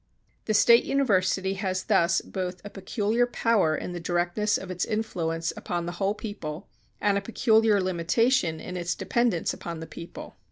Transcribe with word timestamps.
The 0.45 0.55
State 0.55 0.83
University 0.83 1.53
has 1.53 1.83
thus 1.83 2.21
both 2.21 2.59
a 2.65 2.71
peculiar 2.71 3.27
power 3.27 3.75
in 3.75 3.91
the 3.91 3.99
directness 3.99 4.57
of 4.57 4.71
its 4.71 4.83
influence 4.83 5.53
upon 5.55 5.85
the 5.85 5.91
whole 6.01 6.15
people 6.15 6.67
and 6.99 7.19
a 7.19 7.21
peculiar 7.21 7.79
limitation 7.79 8.59
in 8.59 8.75
its 8.77 8.95
dependence 8.95 9.53
upon 9.53 9.79
the 9.79 9.85
people. 9.85 10.37